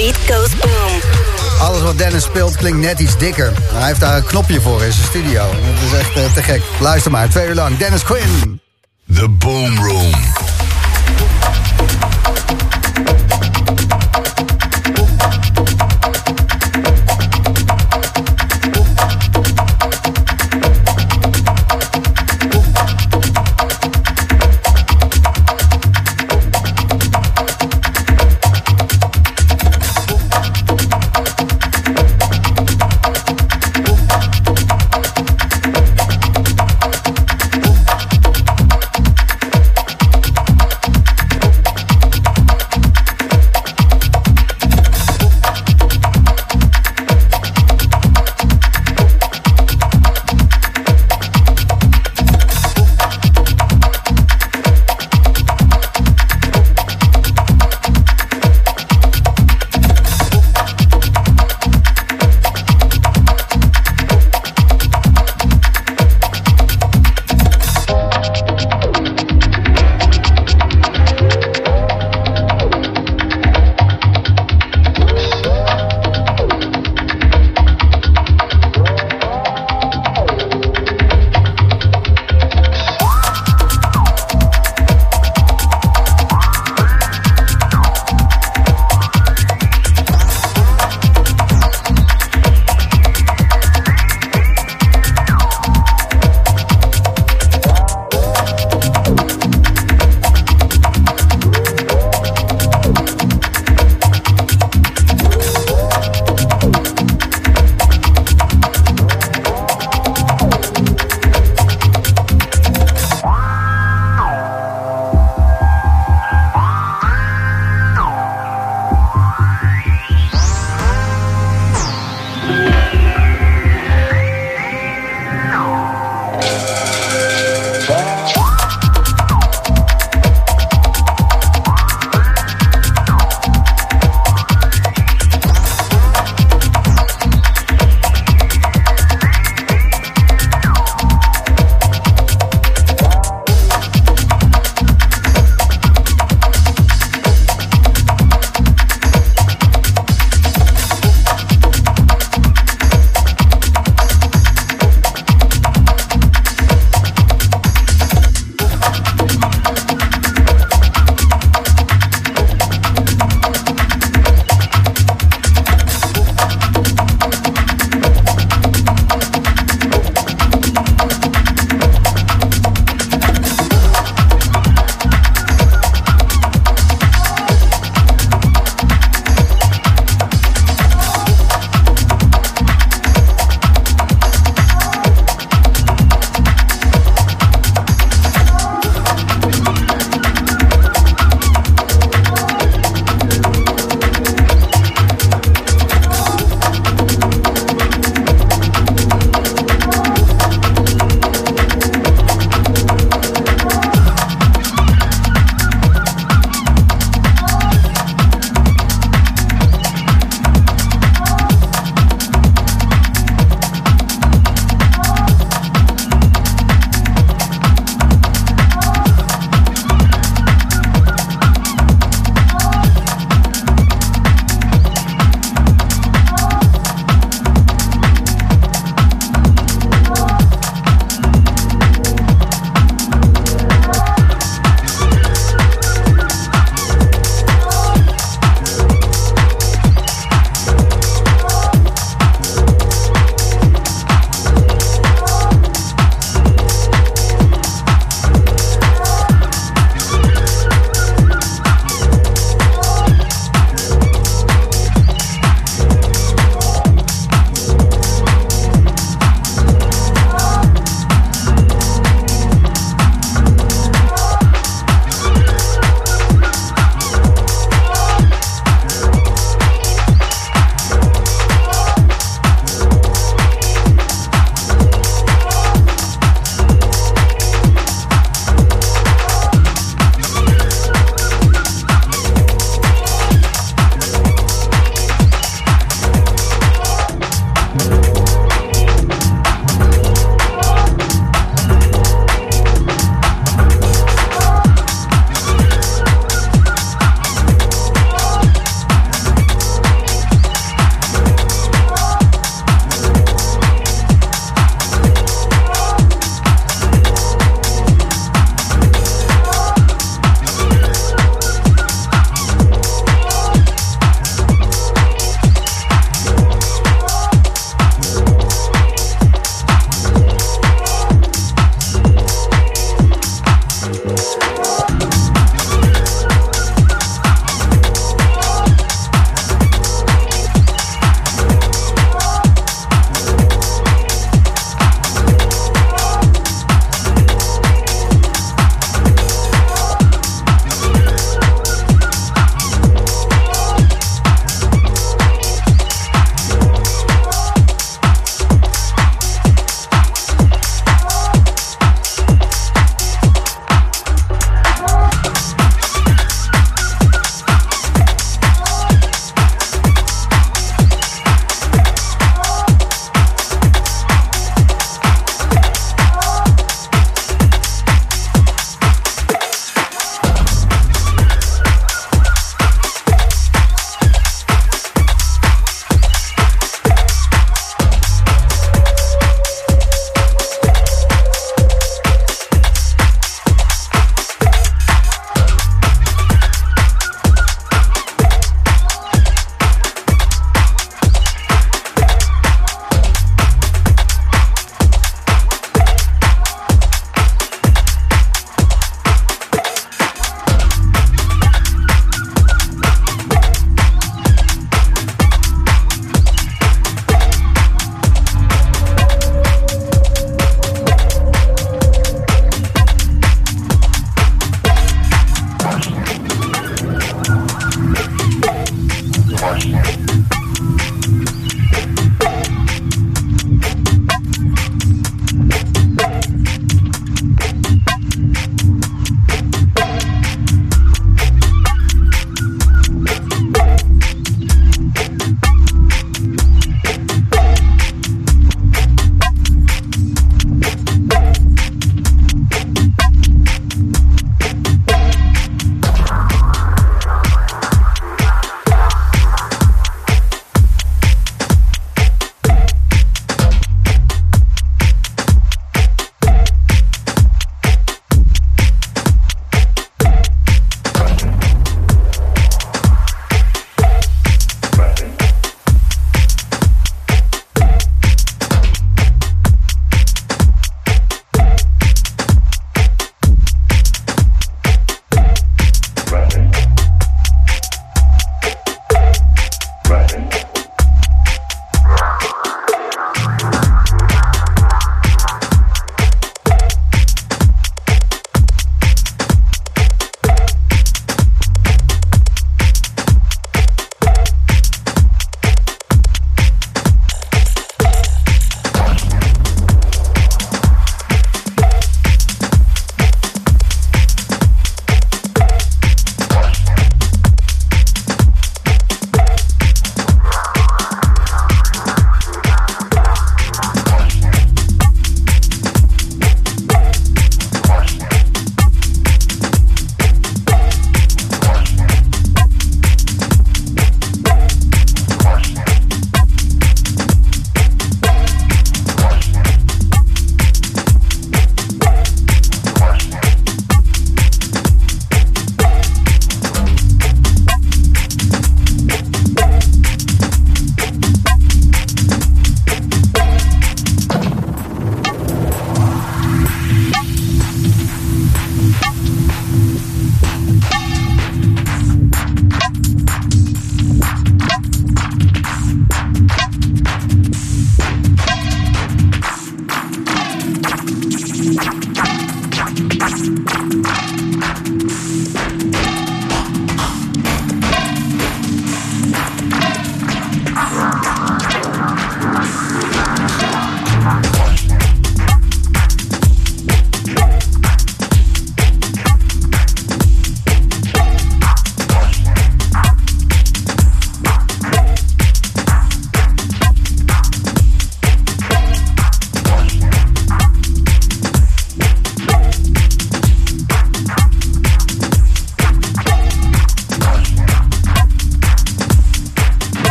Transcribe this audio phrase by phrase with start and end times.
[0.00, 1.00] beat goes boom.
[1.60, 3.52] Alles wat Dennis speelt klinkt net iets dikker.
[3.72, 5.46] Hij heeft daar een knopje voor in zijn studio.
[5.50, 6.62] Dat is echt uh, te gek.
[6.80, 7.76] Luister maar, twee uur lang.
[7.76, 8.60] Dennis Quinn.
[9.14, 10.12] The Boom Room.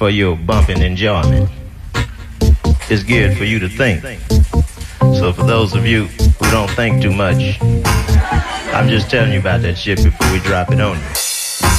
[0.00, 1.46] for your bumping enjoyment.
[2.88, 4.02] It's good for you to think.
[5.14, 7.60] So for those of you who don't think too much,
[8.72, 11.04] I'm just telling you about that shit before we drop it on you.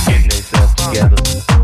[0.06, 0.30] Getting
[1.10, 1.61] together.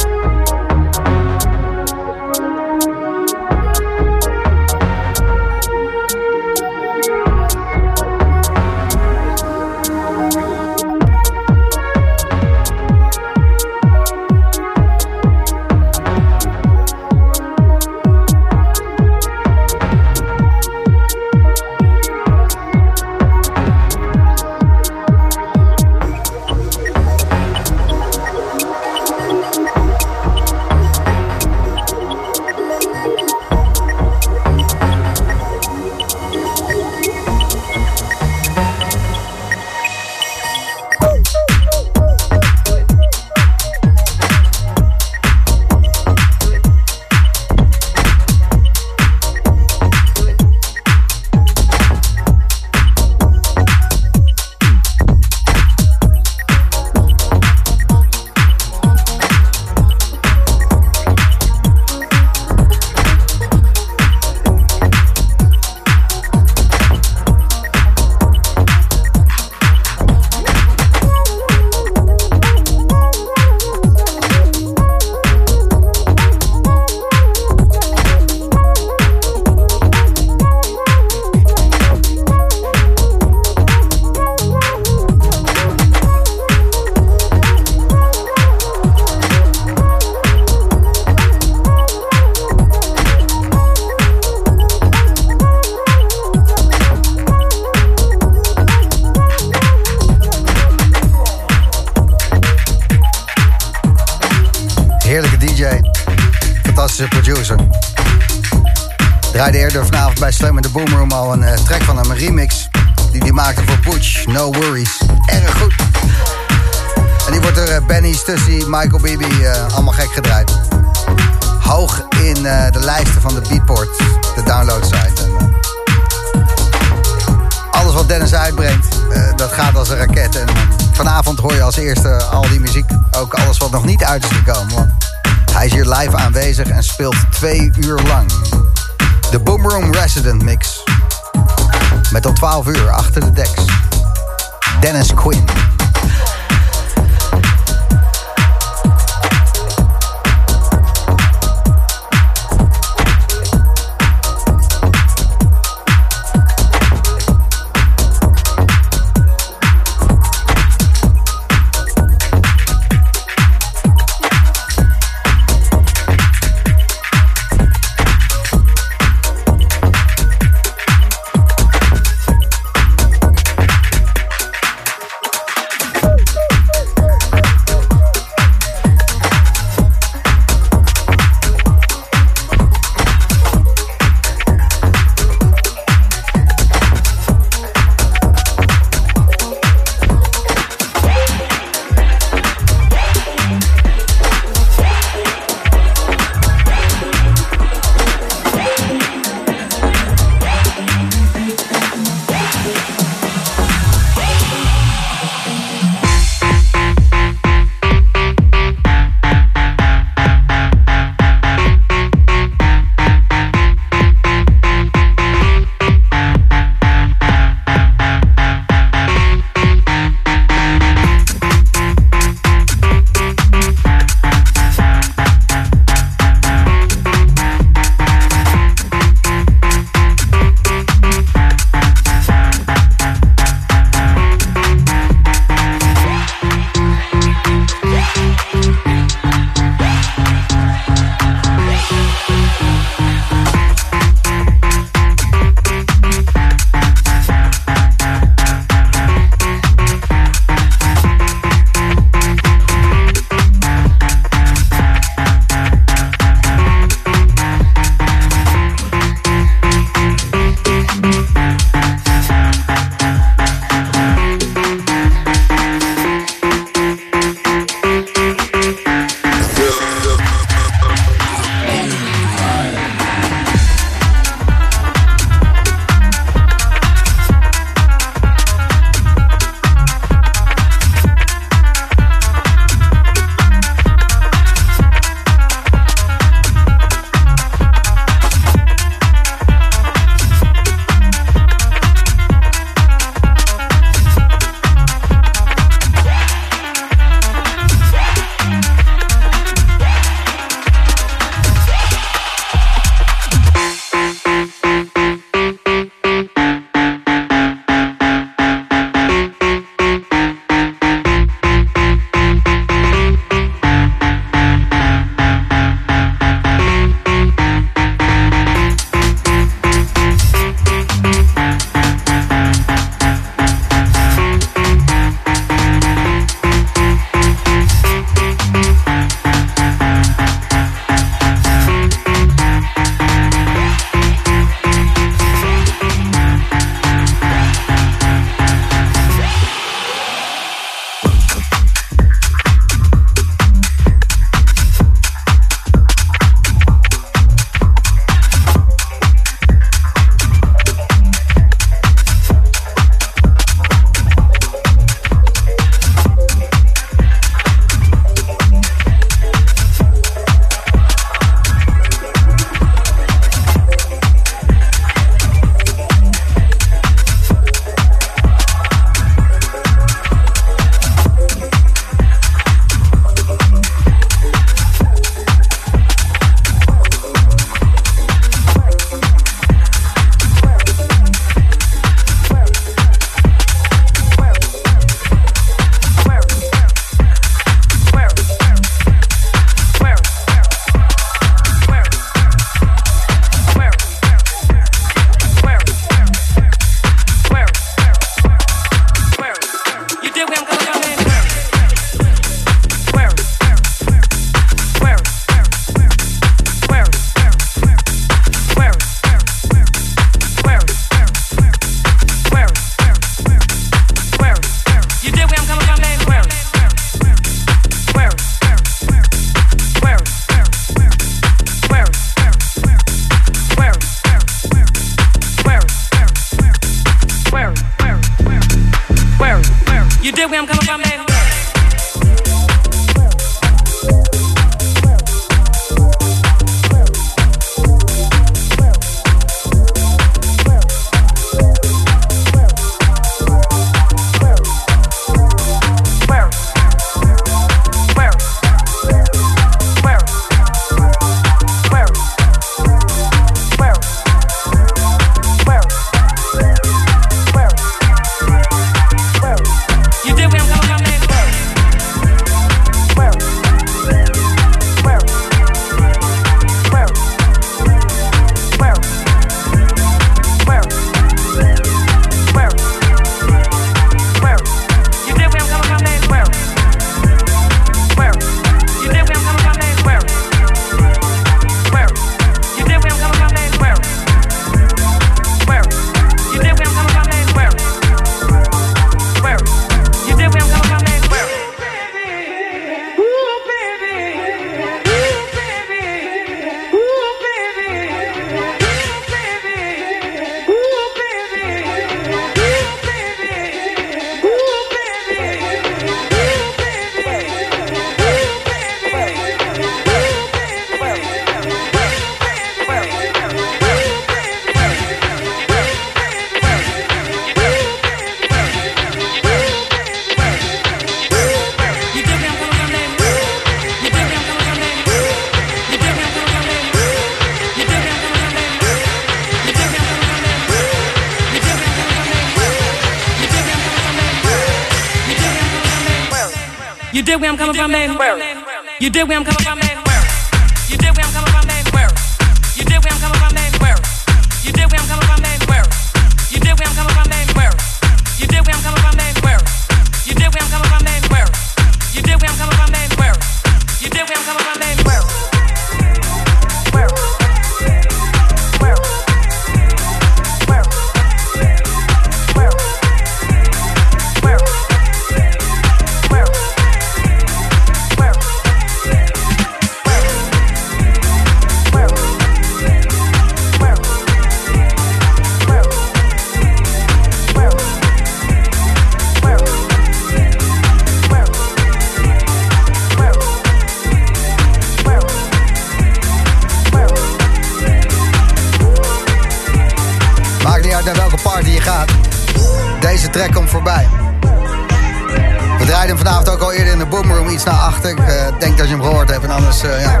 [597.42, 597.90] iets achter.
[597.90, 598.06] Ik uh,
[598.38, 599.24] denk dat je hem gehoord hebt.
[599.24, 600.00] En anders, uh, ja,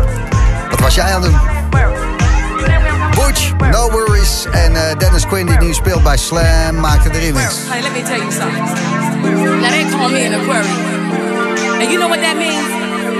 [0.70, 1.40] wat was jij aan het doen?
[3.10, 7.54] Butch, No Worries en uh, Dennis Quinn die nu speelt bij Slam maakte de remix.
[7.68, 8.64] Hey, let me tell you something.
[9.60, 10.80] Now they call me an aquarium.
[11.80, 12.68] And you know what that means?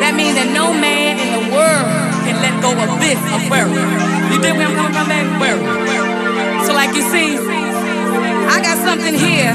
[0.00, 1.88] That means that no man in the world
[2.24, 3.90] can let go of this aquarium.
[4.30, 5.56] You think where I'm coming from, man?
[6.66, 7.30] So like you see,
[8.54, 9.54] I got something here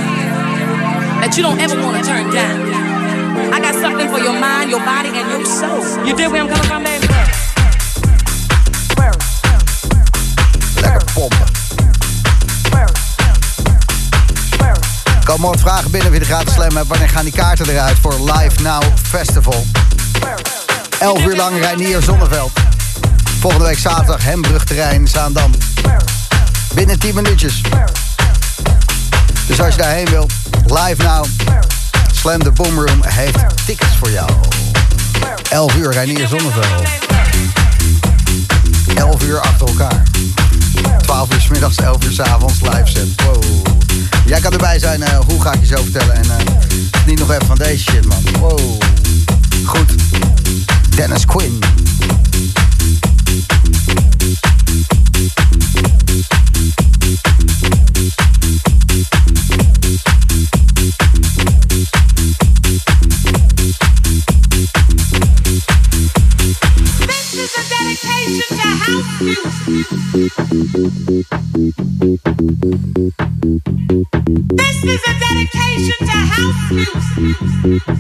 [1.22, 2.77] that you don't ever want to turn down.
[3.54, 6.06] I got something for your mind, your body, and your soul.
[6.06, 7.08] You dig where I'm coming from, baby?
[15.26, 16.88] Kom op, vragen binnen wie de gratis slam hebt.
[16.88, 19.66] Wanneer gaan die kaarten eruit voor Live Now Festival?
[21.00, 22.52] 11 uur lang Reinier Zonneveld.
[23.40, 25.52] Volgende week zaterdag Hembrugterrein, Zaandam.
[26.74, 27.62] Binnen 10 minuutjes.
[29.48, 30.34] Dus als je daarheen wilt,
[30.66, 31.26] live now.
[32.28, 34.30] Slam de Boomroom heeft tickets voor jou.
[35.50, 36.88] 11 uur Reinier Zonneveld.
[38.96, 40.04] 11 uur achter elkaar.
[41.02, 43.22] 12 uur s middags, 11 uur avonds, live set.
[43.22, 43.44] Wow.
[44.26, 46.16] Jij kan erbij zijn, uh, hoe ga ik je zo vertellen?
[46.16, 46.46] En eh,
[47.06, 48.24] niet nog even van deze shit, man.
[48.40, 48.82] Wow.
[49.66, 49.92] Goed.
[50.96, 51.60] Dennis Quinn.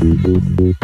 [0.07, 0.76] Thank you.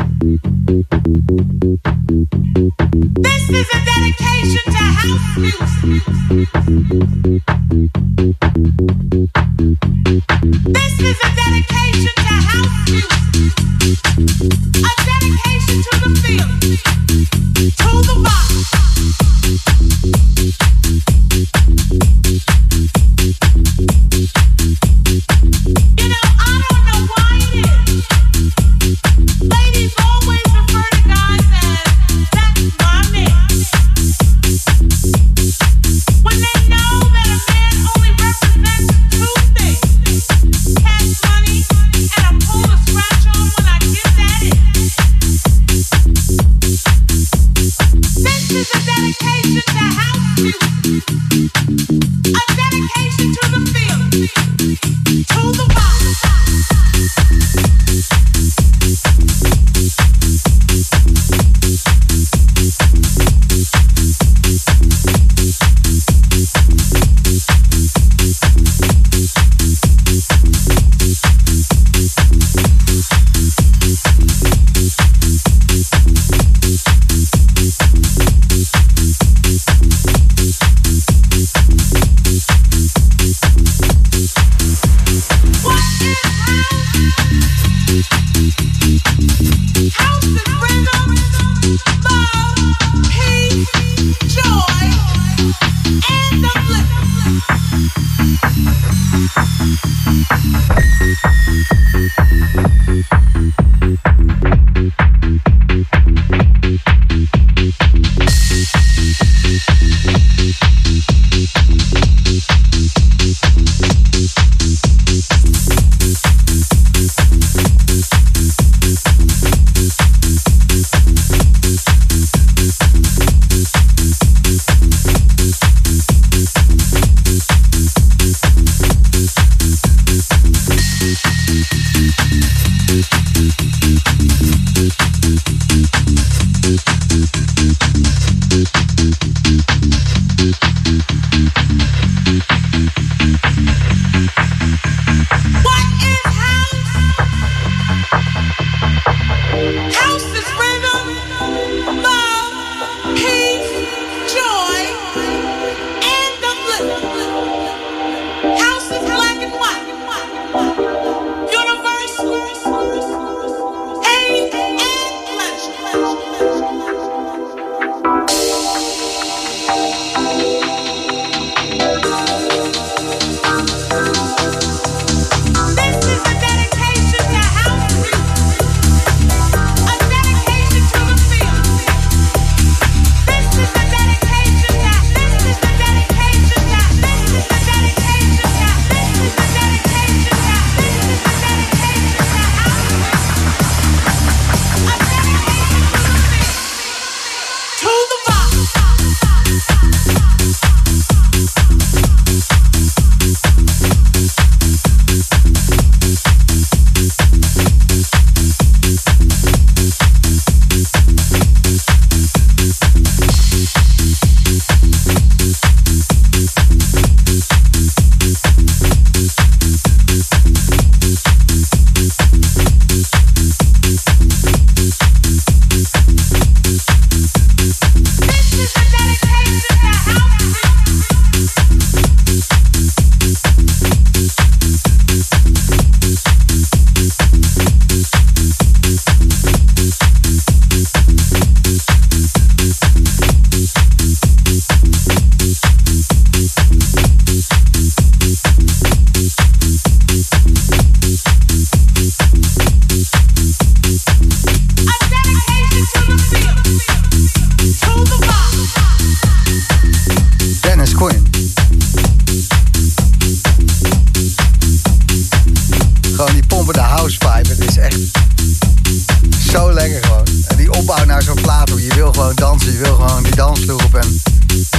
[271.26, 271.82] naar zo'n.
[271.82, 273.82] Je wil gewoon dansen, je wil gewoon die dansvloer.
[273.94, 274.22] En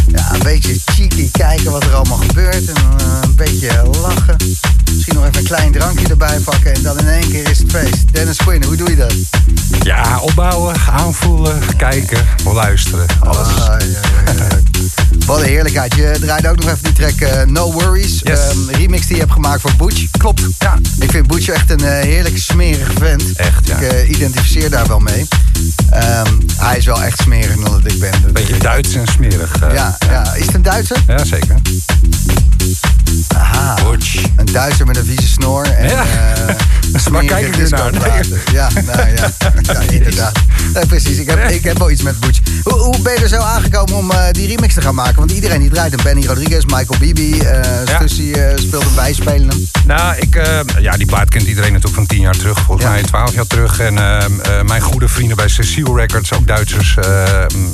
[0.06, 2.64] ja, een beetje cheeky kijken wat er allemaal gebeurt.
[2.64, 4.36] En eh, een beetje lachen.
[4.92, 6.74] Misschien nog even een klein drankje erbij pakken.
[6.74, 8.12] En dan in één keer is het feest.
[8.12, 9.14] Dennis Quinn, hoe doe je dat?
[9.82, 13.06] Ja, opbouwen, aanvoelen, kijken, luisteren.
[13.20, 13.60] Alles.
[13.60, 14.00] Ah, ja,
[15.26, 15.94] wat een heerlijkheid.
[15.94, 18.22] Je draait ook nog even die track eh, No Worries.
[18.22, 20.10] Ehm, remix die je hebt gemaakt voor Butch.
[20.10, 20.78] Klopt, ja.
[20.98, 23.32] Ik vind Butch echt een eh, heerlijk smerig vent.
[23.36, 23.78] Echt, ja.
[23.78, 25.26] Ik identificeer daar wel mee.
[25.90, 28.32] Ehm, hij is wel echt smerig, dan dat ik ben.
[28.32, 29.62] Beetje Duits en smerig.
[29.62, 29.74] Eh.
[29.74, 30.96] Ja, ja, is het een Duitser?
[31.06, 31.56] Ja, zeker
[44.84, 45.16] gaan maken.
[45.16, 45.92] Want iedereen die draait.
[45.94, 47.40] En Benny Rodriguez, Michael Bibi, uh,
[47.84, 47.96] ja.
[47.96, 49.68] Stussie uh, speelde wij spelen hem.
[49.86, 52.60] Nou, ik, uh, ja, die plaat kent iedereen natuurlijk van tien jaar terug.
[52.60, 53.78] Volgens mij twaalf jaar terug.
[53.78, 53.94] En
[54.66, 56.96] mijn goede vrienden bij Cecile Records, ook Duitsers,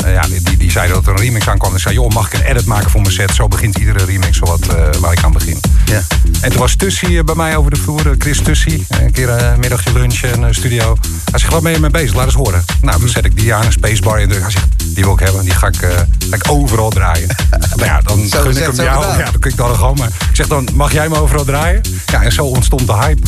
[0.06, 1.74] ja, die, die zeiden dat er een remix aankwam.
[1.74, 3.34] En zei, joh, mag ik een edit maken voor mijn set?
[3.34, 4.66] Zo begint iedere remix wat,
[5.00, 5.60] waar ik aan begin.
[5.84, 6.02] Ja.
[6.40, 8.86] En toen was Tussie bij mij over de vloer, Chris Tussie.
[8.88, 10.96] Een keer een middagje lunch en studio.
[11.30, 12.14] Hij zegt, wat ben je mee bezig?
[12.14, 12.64] Laat eens horen.
[12.82, 14.30] Nou, toen zet ik die aan, een spacebar in.
[14.30, 15.42] Hij zegt, die wil ik hebben.
[15.42, 15.90] Die ga ik, uh,
[16.30, 17.28] ga ik overal draaien.
[17.76, 19.18] nou ja, dan zo gun ik hem jou.
[19.18, 19.96] Ja, dan kun ik dan gewoon.
[19.98, 21.82] Maar ik zeg dan, mag jij me overal draaien?
[22.06, 23.22] Ja, en zo ontstond de hype.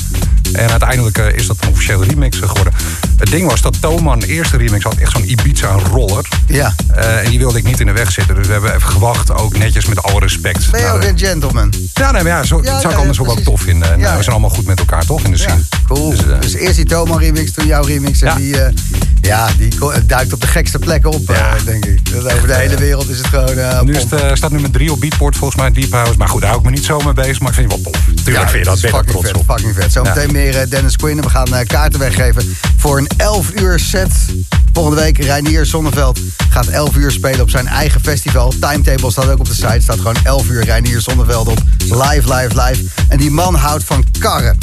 [0.53, 2.73] En uiteindelijk uh, is dat een officiële remix geworden.
[3.17, 6.29] Het ding was dat Toman, de eerste remix, had echt zo'n Ibiza-roller.
[6.47, 6.75] Ja.
[6.97, 8.35] Uh, en die wilde ik niet in de weg zitten.
[8.35, 10.71] Dus we hebben even gewacht, ook netjes met alle respect.
[10.71, 11.73] Ben je ook een gentleman?
[11.95, 13.89] Ja, nee, maar ja, zo, ja, zou ik anders wel tof vinden.
[13.89, 15.23] Ja, nou, we zijn allemaal goed met elkaar, toch?
[15.23, 15.61] In de scene.
[15.87, 16.11] cool.
[16.11, 18.23] Dus, dus, eerst die Toman remix, toen jouw remix.
[18.23, 18.57] En die,
[19.21, 19.71] ja, die
[20.07, 21.27] duikt op de gekste plekken op,
[21.65, 22.01] denk ik.
[22.15, 23.85] Over de hele wereld is het gewoon...
[23.85, 26.15] Nu is het, staat nummer 3 op Beatport volgens mij, Deep House.
[26.19, 27.41] Maar goed, daar hou ik me niet zo mee bezig.
[27.41, 28.25] Maar ik vind het wel tof.
[28.25, 29.45] Tuurlijk vind je dat, fucking trots vet, op.
[29.47, 29.93] Fucking vet.
[29.93, 31.21] Zometeen meer uh, Dennis Quinn.
[31.21, 34.11] We gaan kaarten weggeven voor een 11 uur set
[34.73, 36.21] Volgende week Reinier Zonneveld
[36.51, 38.53] gaat 11 uur spelen op zijn eigen festival.
[38.61, 39.81] Timetable staat ook op de site.
[39.81, 41.59] Staat gewoon 11 uur Reinier Zonneveld op.
[41.79, 42.85] Live, live, live.
[43.09, 44.59] En die man houdt van karren.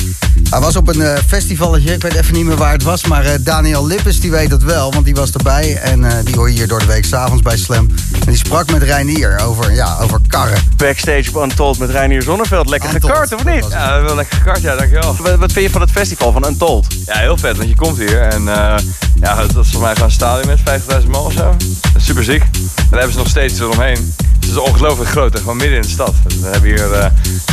[0.50, 1.94] Hij was op een uh, festivalletje.
[1.94, 3.06] Ik weet even niet meer waar het was.
[3.06, 4.92] Maar uh, Daniel Lippes die weet het wel.
[4.92, 5.78] Want die was erbij.
[5.78, 7.90] En uh, die hoor je hier door de week s'avonds bij Slam.
[8.14, 10.62] En die sprak met Reinier over, ja, over karren.
[10.78, 12.70] Backstage op Untold met Reinier Zonneveld.
[12.70, 13.66] Lekker Untold, gekart, of niet?
[13.70, 15.16] Ja, wel lekker gekart, ja, dankjewel.
[15.16, 16.88] Wat, wat vind je van het festival van Untold?
[17.06, 18.76] Ja, heel vet, want je komt hier en uh,
[19.22, 21.56] ja, dat is voor mij een stadion met 50.000 man of zo.
[21.82, 22.42] Dat is super ziek.
[22.42, 24.14] En daar hebben ze nog steeds eromheen.
[24.50, 26.14] Het is ongelooflijk groot en gewoon midden in de stad.
[26.42, 27.06] We hebben hier uh,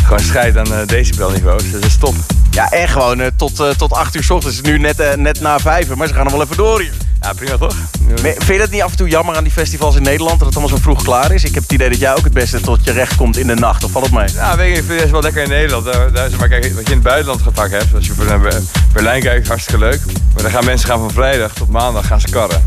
[0.04, 2.14] gewoon scheid aan uh, decibelniveaus, dus dat is top.
[2.50, 4.56] Ja, en gewoon uh, tot, uh, tot 8 uur s ochtends.
[4.56, 6.92] Het is nu net, net na 5 maar ze gaan nog wel even door hier.
[7.20, 7.74] Ja, prima toch?
[8.22, 10.38] Vind je dat niet af en toe jammer aan die festivals in Nederland...
[10.38, 11.44] dat het allemaal zo vroeg klaar is?
[11.44, 13.54] Ik heb het idee dat jij ook het beste tot je recht komt in de
[13.54, 13.84] nacht.
[13.84, 14.28] Of valt het mee?
[14.34, 15.84] Ja, weet je, ik vind het wel lekker in Nederland.
[15.84, 17.94] Daar, daar, maar kijk, wat je in het buitenland vaak hebt...
[17.94, 20.00] als je voor naar Berlijn kijkt, hartstikke leuk.
[20.34, 22.64] Maar dan gaan mensen gaan van vrijdag tot maandag gaan ze karren.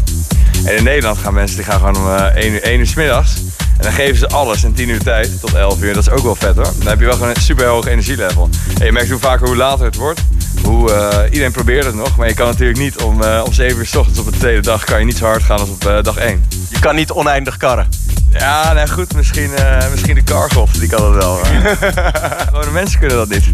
[0.66, 3.34] En in Nederland gaan mensen die gaan gewoon om 1 uur, 1 uur 's middags...
[3.80, 5.94] En dan geven ze alles in 10 uur tijd tot 11 uur.
[5.94, 6.74] Dat is ook wel vet hoor.
[6.78, 8.50] Dan heb je wel gewoon een super hoog energielevel.
[8.80, 10.22] En je merkt hoe vaker hoe later het wordt.
[10.64, 12.18] Hoe, uh, iedereen probeert het nog.
[12.18, 14.62] Maar je kan natuurlijk niet om, uh, om 7 uur s ochtends op de tweede
[14.62, 16.46] dag kan je niet zo hard gaan als op uh, dag 1.
[16.70, 17.90] Je kan niet oneindig karren.
[18.32, 19.16] Ja, nou goed.
[19.16, 19.50] Misschien,
[19.92, 20.80] misschien de kargod.
[20.80, 21.36] Die kan dat wel.
[22.48, 23.46] Gewoon de mensen kunnen dat niet.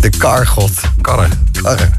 [0.00, 0.72] De kargod.
[1.00, 1.30] Karren.
[1.62, 1.98] Karren.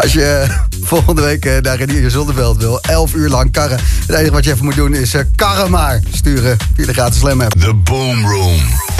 [0.00, 0.46] Als je
[0.94, 3.78] volgende week naar Renier Zonneveld wil, 11 uur lang karren.
[4.06, 7.40] Het enige wat je even moet doen is karren maar sturen via de gratis Slam
[7.40, 7.60] app.
[7.60, 8.91] The Boom Room.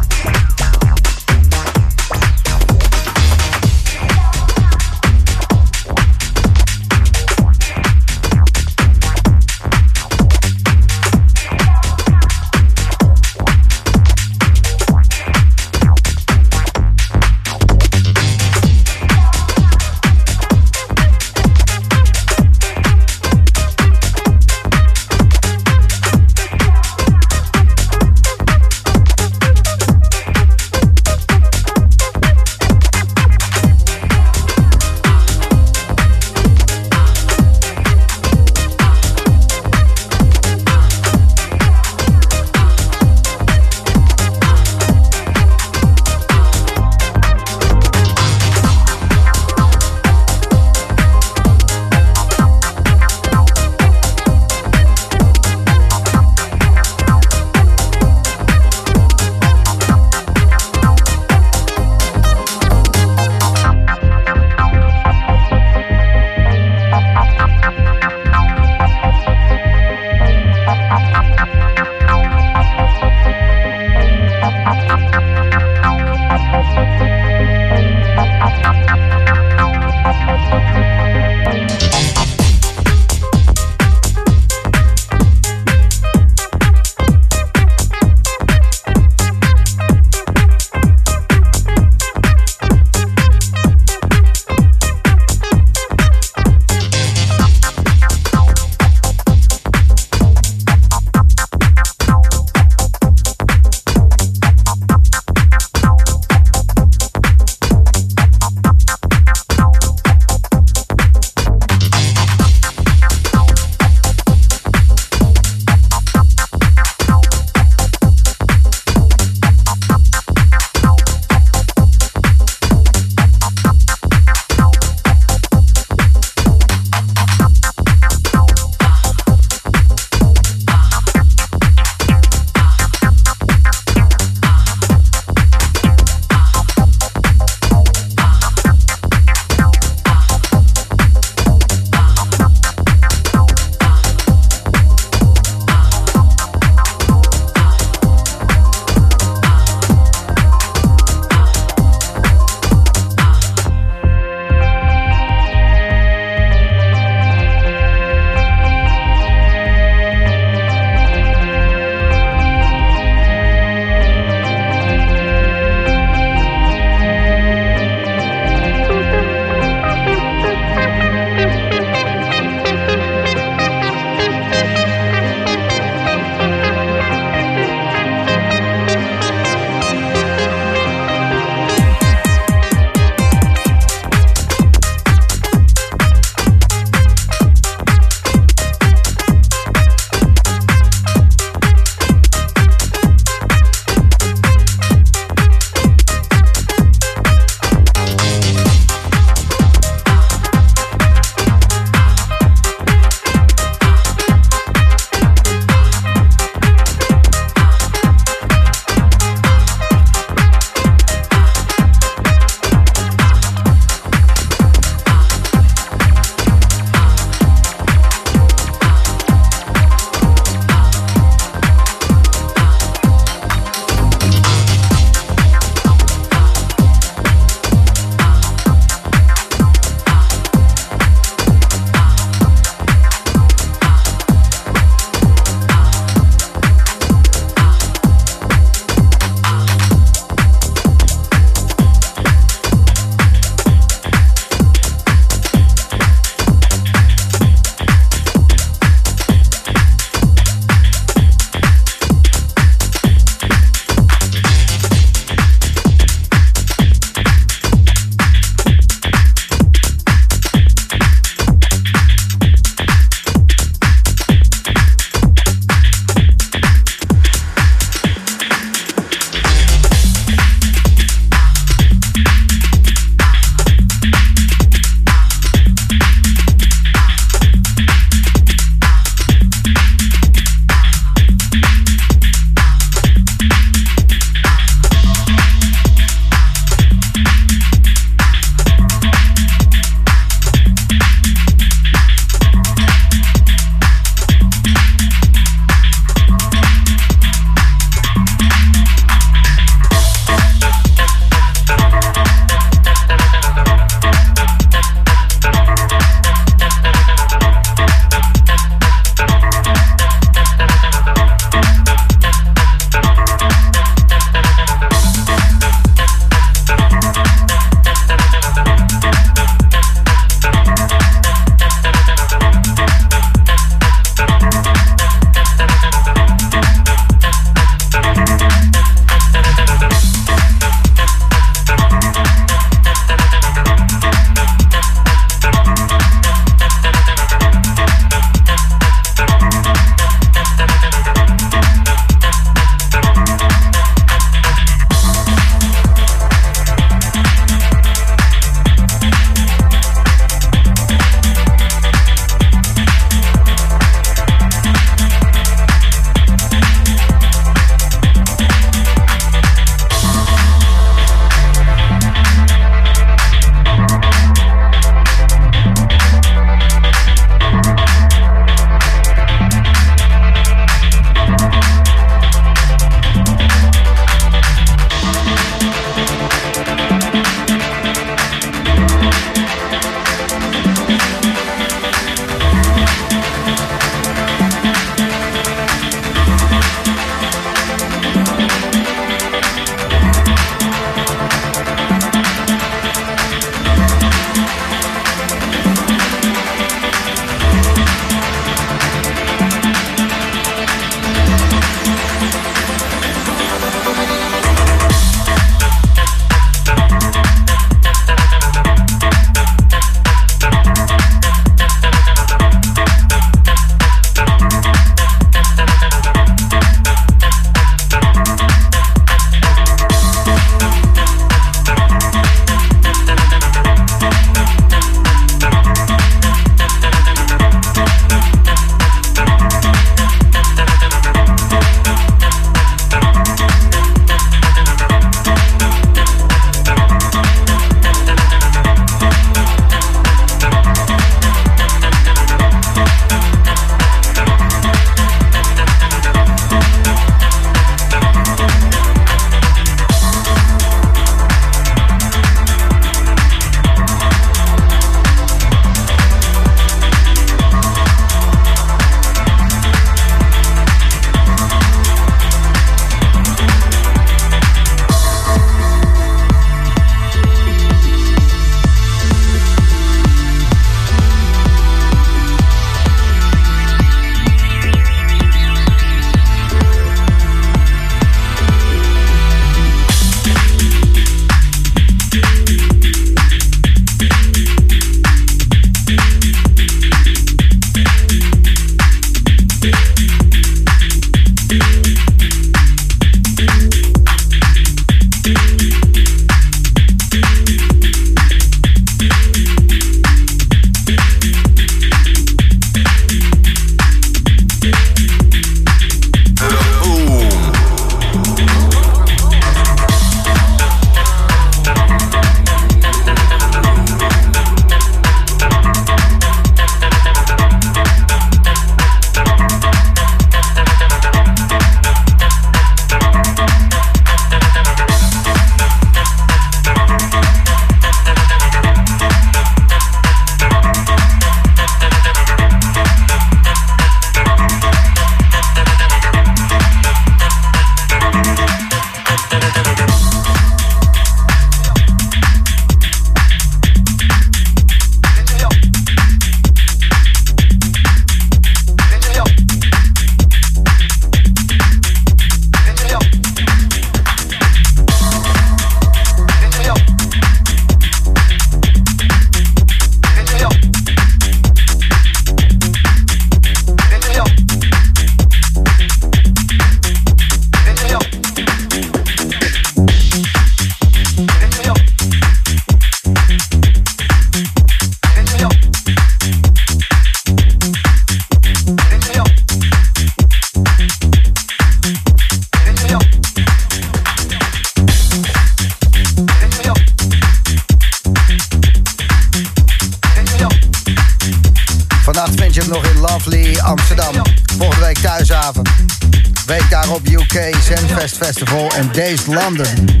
[599.26, 600.00] London.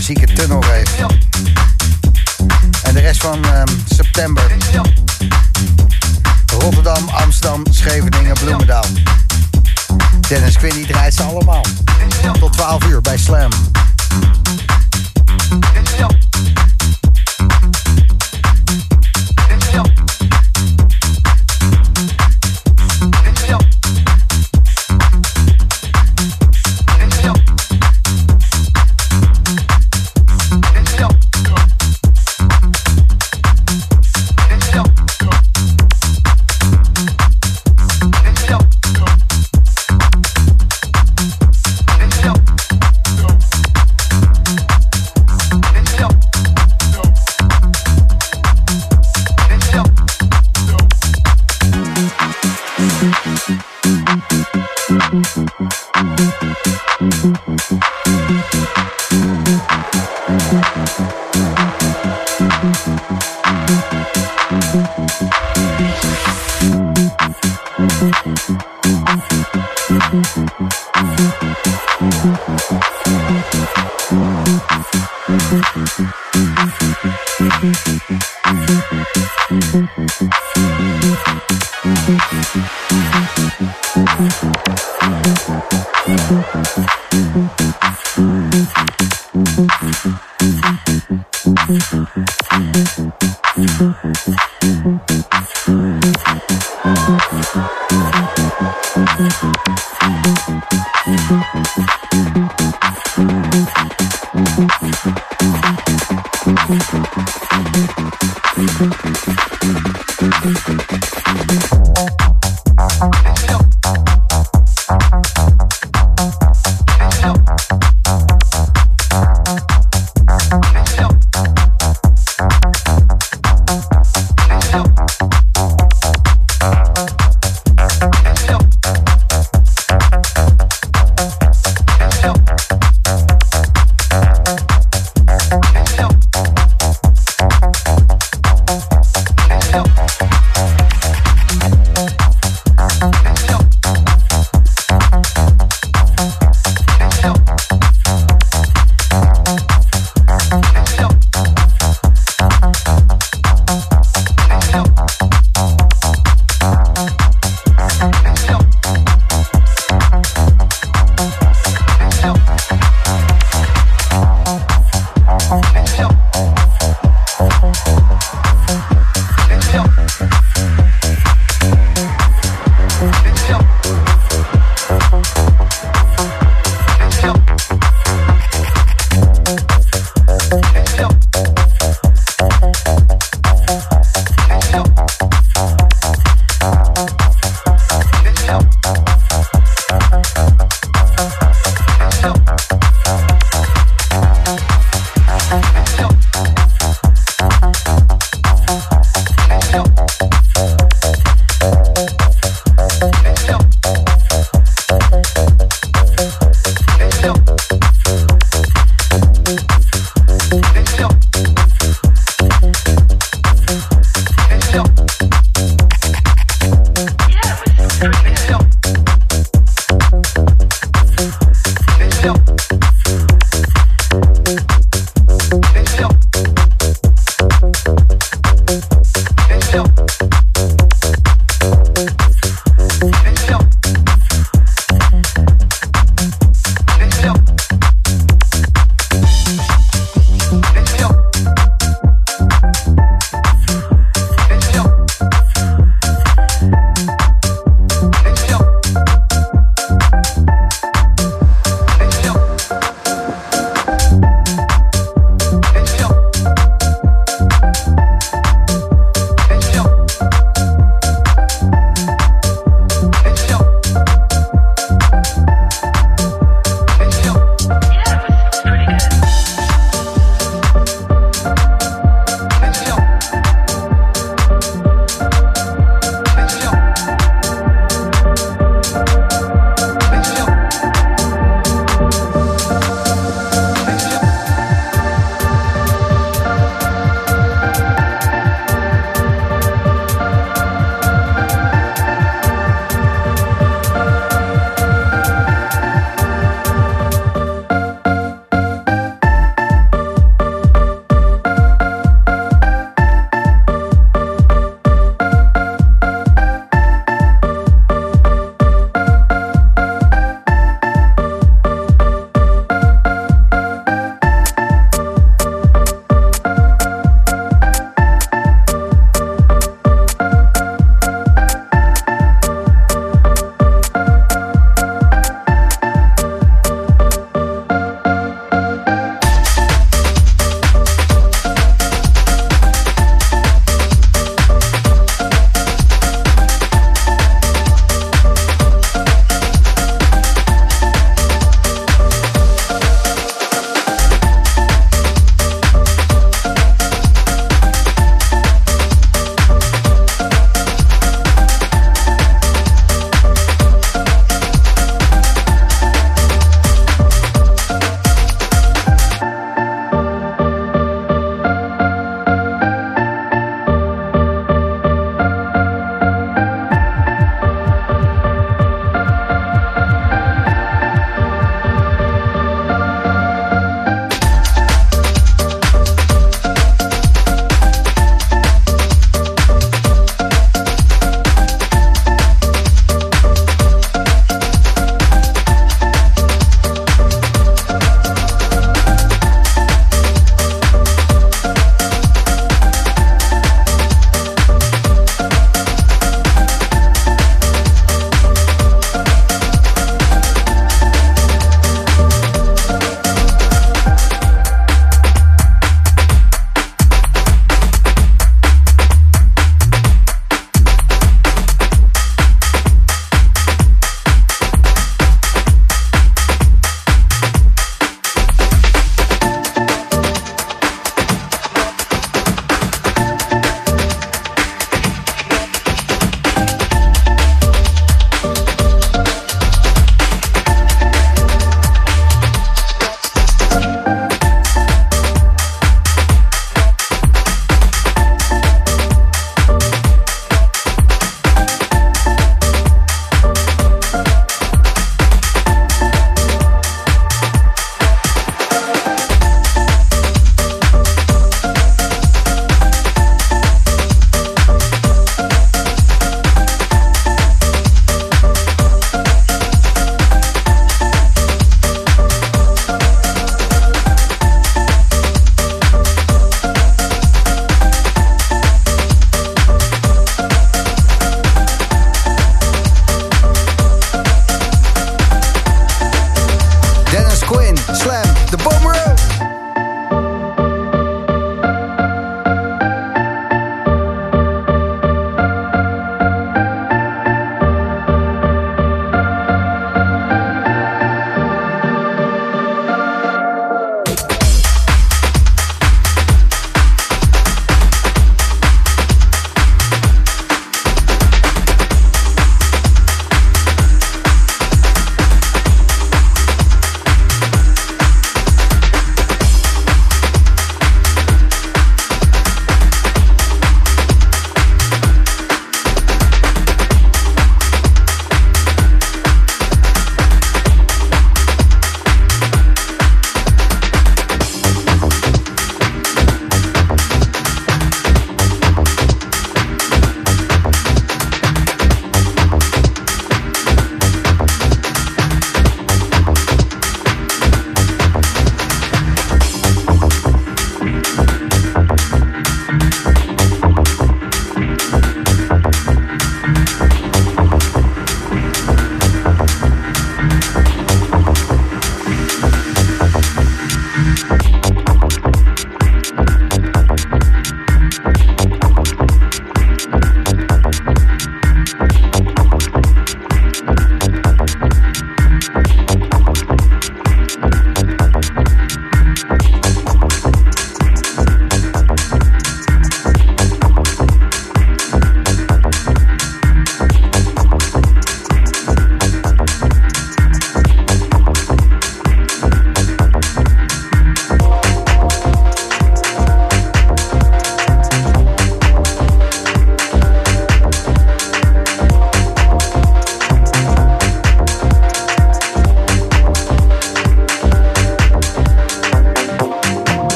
[0.00, 0.90] Zieke tunnel heeft.
[2.82, 4.42] En de rest van ehm, september.
[6.58, 8.84] Rotterdam, Amsterdam, Scheveningen, Bloemendaal.
[10.28, 11.64] Dennis Quinny draait ze allemaal.
[12.40, 13.50] Tot 12 uur bij Slam.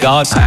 [0.00, 0.39] God's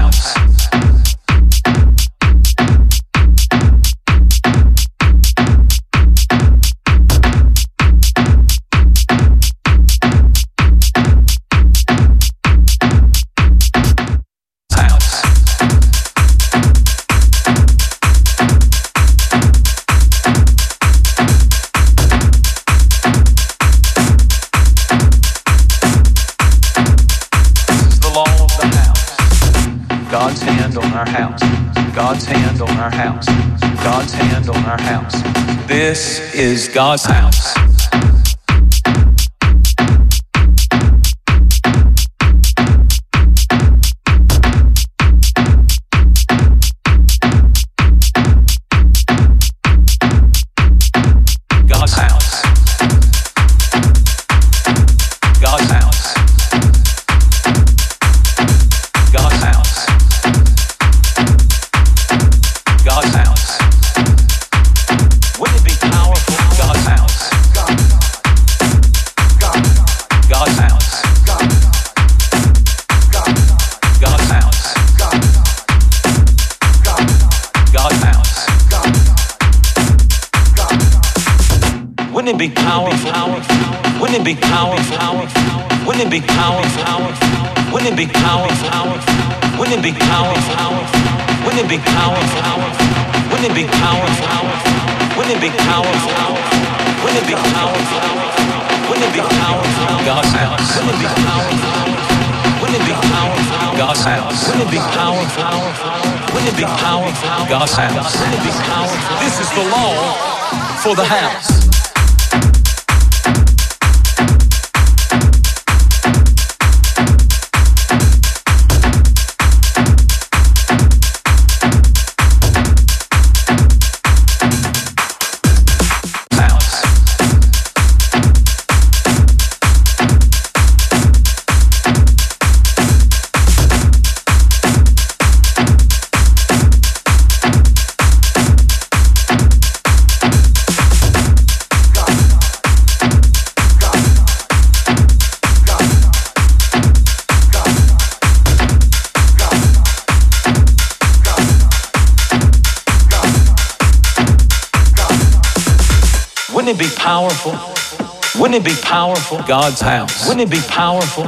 [158.53, 159.41] Wouldn't it be powerful?
[159.47, 160.27] God's house.
[160.29, 161.25] Wouldn't it be powerful?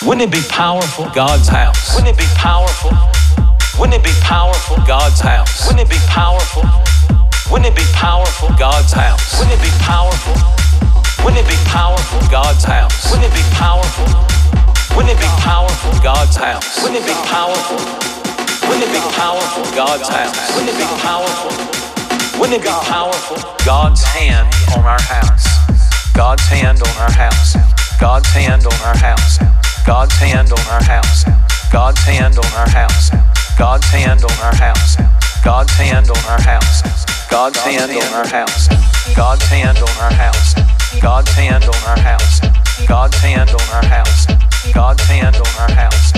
[0.00, 1.04] Wouldn't it be powerful?
[1.12, 1.92] God's house.
[1.92, 2.88] Wouldn't it be powerful?
[3.76, 4.80] Wouldn't it be powerful?
[4.88, 5.68] God's house.
[5.68, 6.64] Wouldn't it be powerful?
[7.52, 8.48] Wouldn't it be powerful?
[8.56, 9.36] God's house.
[9.36, 10.32] Wouldn't it be powerful?
[11.20, 12.16] Wouldn't it be powerful?
[12.32, 13.12] God's house.
[13.12, 14.08] Wouldn't it be powerful?
[14.96, 15.92] Wouldn't it be powerful?
[16.00, 16.80] God's house.
[16.80, 17.76] Wouldn't it be powerful?
[18.64, 19.68] Wouldn't it be powerful?
[19.76, 20.56] God's house.
[20.56, 21.52] Wouldn't it be powerful?
[22.40, 23.36] Wouldn't it be powerful?
[23.68, 25.57] God's hand on our house.
[26.18, 27.54] God's hand on our house.
[28.00, 29.38] God's hand on our house.
[29.86, 31.22] God's hand on our house.
[31.70, 33.10] God's hand on our house.
[33.56, 34.96] God's hand on our house.
[35.44, 36.82] God's hand on our house.
[37.30, 38.66] God's hand on our house.
[39.14, 40.54] God's hand on our house.
[41.00, 42.40] God's hand on our house.
[42.88, 44.26] God's hand on our house.
[44.74, 46.08] God's hand on our house.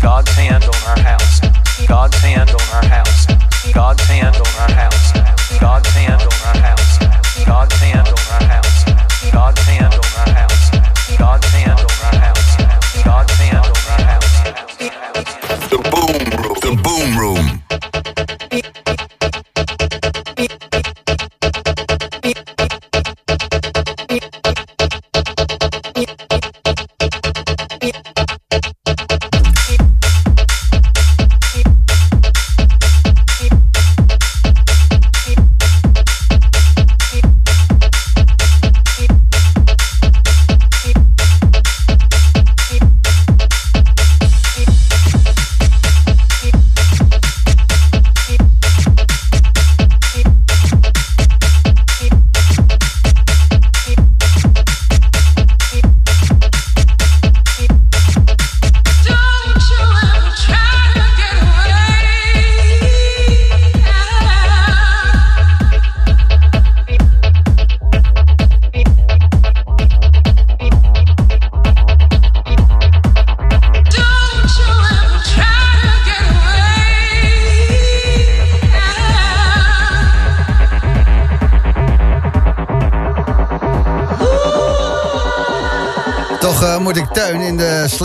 [0.00, 1.50] God's hand on our house.
[1.86, 3.26] God's hand on our house.
[3.74, 5.12] God's hand on our house.
[5.60, 6.98] God's hand on our house.
[7.44, 8.99] God's hand on our house.
[9.28, 10.70] God's hand on our house.
[11.18, 11.89] God's hand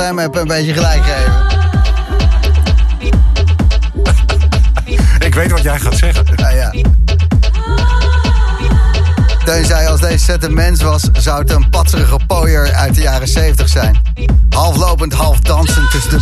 [0.10, 1.34] een beetje gelijk geven.
[5.26, 6.26] Ik weet wat jij gaat zeggen.
[6.36, 6.74] Nou ja.
[9.46, 13.02] Teun zei als deze set een mens was, zou het een patserige pooier uit de
[13.02, 14.02] jaren 70 zijn.
[14.50, 16.22] Half lopend, half dansend tussen de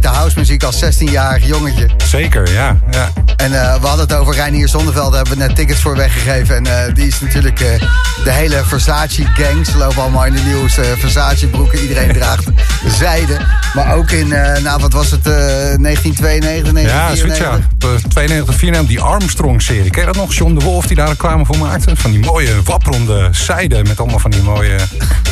[0.00, 1.88] met de housemuziek als 16-jarig jongetje.
[2.04, 2.76] Zeker, ja.
[2.90, 3.08] ja.
[3.36, 6.56] En eh, we hadden het over Reinier Zonneveld, daar hebben we net tickets voor weggegeven.
[6.56, 7.80] En eh, die is natuurlijk eh,
[8.24, 9.66] de hele Versace-gang.
[9.66, 11.78] Ze lopen allemaal in de nieuwste Versace-broeken.
[11.78, 12.44] Iedereen draagt
[12.98, 13.36] zijde.
[13.74, 14.28] Maar ook in,
[14.62, 17.38] nou wat was het, eh, 1992, Ja, zoiets 1994?
[17.38, 17.54] ja.
[17.74, 19.90] Op, eh, 92, 94, die Armstrong-serie.
[19.90, 20.34] Ken je dat nog?
[20.34, 21.96] John de Wolf die daar reclame voor maakte?
[21.96, 24.76] Van die mooie wapperende zijde met allemaal van die mooie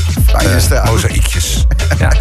[0.59, 0.85] straat.
[0.85, 1.67] mozaïekjes.
[1.99, 2.13] Ja,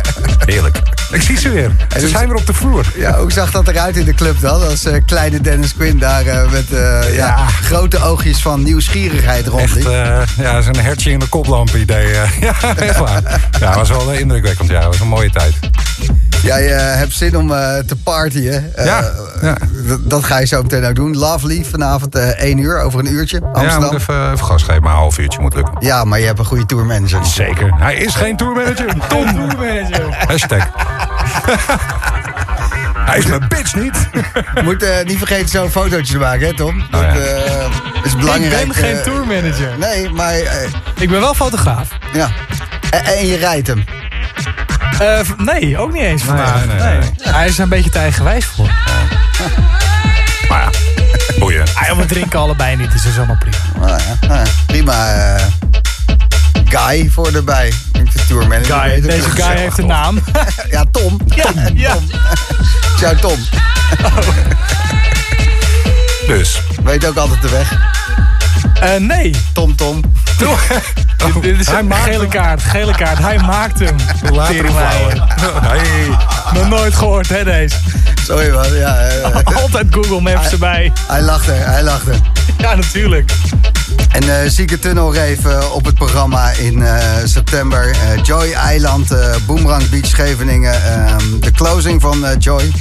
[0.45, 0.80] heerlijk.
[1.11, 1.72] Ik zie ze weer.
[1.94, 2.85] Ze dus- zijn weer op de vloer.
[2.95, 4.68] Ja, hoe zag dat eruit in de club dan?
[4.68, 7.26] Als eh, kleine Dennis Quinn daar eh, met eh, ja.
[7.26, 7.48] Ja.
[7.48, 9.88] grote oogjes van nieuwsgierigheid rondliep.
[9.88, 12.07] Echt, ja, zo'n hertje in de koplamp idee.
[12.39, 13.49] ja, echt waar.
[13.60, 14.69] Ja, was wel indrukwekkend.
[14.69, 15.53] Ja, was een mooie tijd.
[16.43, 18.72] Jij eh, hebt zin om eh, te partyen.
[18.76, 19.11] Eh, Ja,
[19.41, 19.57] ja.
[19.99, 21.18] Dat ga je zo meteen ook doen.
[21.18, 23.39] Lovely, vanavond eh 1 uur, over een uurtje.
[23.43, 23.91] Ja, Amsterdam.
[23.91, 25.73] moet even, even gas geven, maar een half uurtje moet lukken.
[25.80, 27.26] Ja, maar je hebt een goede tourmanager.
[27.26, 27.73] Zeker.
[27.77, 28.93] Hij is geen tourmanager.
[29.07, 29.49] Tom.
[30.27, 30.68] Hashtag.
[33.07, 34.09] Hij is mijn bitch niet.
[34.64, 36.84] Moet eh, niet vergeten zo'n fotootje te maken, hè Tom?
[36.91, 37.15] Dat Oh, ja.
[37.15, 37.65] eh,
[38.03, 38.61] is belangrijk.
[38.61, 39.69] Ik ben geen eh, tourmanager.
[39.80, 40.69] Nee, maar eh,
[40.99, 41.89] Ik ben wel fotograaf.
[42.14, 42.30] ja.
[42.91, 43.84] En, en je rijdt hem.
[44.99, 46.65] Eh, nee, ook niet eens vandaag.
[46.65, 47.10] nee, nee, nee.
[47.19, 48.69] Hij is er een beetje te eigenwijs voor.
[50.49, 50.69] Maar ja,
[51.40, 51.64] boeien.
[51.74, 53.57] Ah, we drinken allebei niet, dus dat is allemaal prima.
[53.88, 53.98] Ja,
[54.28, 55.14] nou ja, prima.
[55.14, 55.44] eh,
[56.65, 57.68] guy voor erbij.
[57.68, 58.80] Ik vind tourmanager.
[58.80, 60.19] Guy, deze guy heeft een naam.
[60.69, 61.19] Ja, Tom.
[61.36, 61.95] Ja, ja.
[62.98, 63.38] Ciao Tom.
[66.28, 66.61] Dus.
[66.84, 67.74] Weet ook altijd de weg.
[68.79, 70.01] Eh, nee, Tom Tom.
[71.17, 72.29] dit, dit is Hij een gele hem.
[72.29, 72.61] kaart.
[72.63, 73.95] Gele kaart, hij maakt hem.
[74.34, 75.23] Later Teringleier.
[75.61, 76.07] Hey.
[76.53, 77.75] Nog nooit gehoord, hè, deze.
[78.25, 78.73] Sorry man.
[78.75, 80.91] Ja, eh, Altijd Google Maps erbij.
[81.07, 82.15] hij lacht er, hij lacht er.
[82.57, 83.31] Ja, natuurlijk.
[84.10, 87.90] En eh Zieke Tunnel Rave op het programma in eh, september.
[87.90, 89.07] Eh, Joy Eiland,
[89.45, 90.84] Boomerang Beach, Scheveningen.
[90.84, 92.72] Ehm, de closing van Joy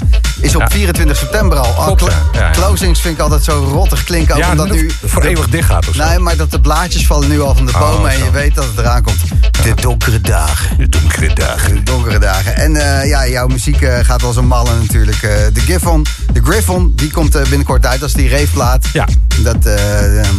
[0.41, 0.69] is op Ja.
[0.71, 1.95] 24 september al.
[1.95, 2.41] Klopt, ja.
[2.41, 2.51] Ja.
[2.51, 4.37] Closings vind ik altijd zo rottig klinken.
[4.37, 6.05] Ja, omdat dat nu voor de- eeuwig dicht gaat of zo.
[6.05, 8.55] Nee, maar dat de blaadjes vallen nu al van de Oh, bomen en je weet
[8.55, 9.19] dat het eraan komt.
[9.63, 10.77] De donkere dagen.
[10.79, 11.85] De donkere dagen.
[11.85, 12.57] Donkere dagen.
[12.57, 12.73] En
[13.09, 15.21] ja, jouw muziek gaat als een malle natuurlijk.
[15.53, 18.87] De Griffon, de Griffon, die komt binnenkort uit als die raveplaat.
[18.93, 19.07] Ja.
[19.43, 20.35] Dat eh, ehm,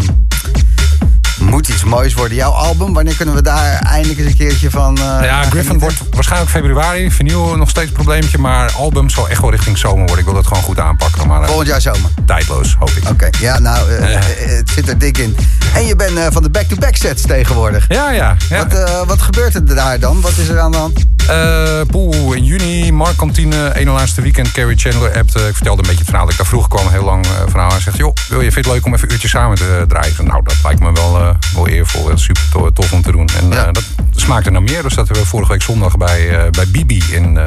[1.50, 2.38] moet iets moois worden.
[2.38, 4.98] Jouw album, wanneer kunnen we daar eindelijk eens een keertje van...
[4.98, 7.12] eh, Ja, Griffin wordt waarschijnlijk februari.
[7.12, 8.38] Vinyl nog steeds een probleempje.
[8.38, 10.18] Maar album zal echt wel richting zomer worden.
[10.20, 11.28] Ik wil dat gewoon goed aanpakken.
[11.28, 12.10] Maar eh, Volgend jaar zomer.
[12.26, 13.10] tijdloos, hoop ik.
[13.10, 14.16] Oké, ja, nou, eh,
[14.58, 15.36] het zit er dik in.
[15.74, 17.86] En je bent van de back-to-back sets tegenwoordig.
[17.88, 18.36] Ja, ja.
[18.50, 18.68] ja.
[18.68, 20.22] Wat, wat gebeurt er daar dan?
[20.22, 21.06] Wat is er aan de hand?
[21.28, 25.40] Eh, poeh, in juni, Mark Kantine, ene laatste weekend, Carrie Chandler appte.
[25.48, 27.70] Ik vertelde een beetje het verhaal dat ik daar vroeger kwam, heel lang eh, verhaal.
[27.70, 30.14] Hij zegt, joh, wil je, vind het leuk om even een uurtje samen te draaien?
[30.26, 33.30] Nou, dat lijkt me wel, wel eervol, wel super to- tof om te doen.
[33.42, 33.66] En Ja.
[33.66, 33.84] eh, dat
[34.16, 37.38] smaakte naar meer, dus dat hebben we vorige week zondag bij, eh, bij Bibi in
[37.38, 37.44] eh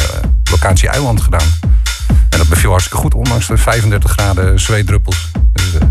[0.50, 1.46] locatie Eiland gedaan.
[2.28, 5.30] En dat beviel hartstikke goed, ondanks de 35 graden zweetdruppels.
[5.52, 5.86] Dus, eh,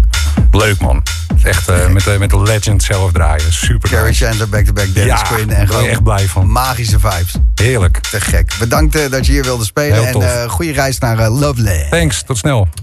[0.51, 1.03] leuk man.
[1.43, 4.26] Echt eh, met, de- met de legend zelf draaien, super Carrie nice.
[4.26, 5.47] Chandler, back-to-back Dennis Ja, Quinn.
[5.47, 6.51] daar En gewoon echt blij van.
[6.51, 7.34] magische vibes.
[7.55, 7.97] Heerlijk.
[7.97, 8.53] Te gek.
[8.59, 10.05] Bedankt eh, dat je hier wilde spelen.
[10.07, 11.88] Heel en eh goede reis naar eh, Lovely.
[11.89, 12.67] Thanks, tot snel.